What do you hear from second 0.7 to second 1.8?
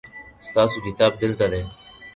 کتاب دلته دی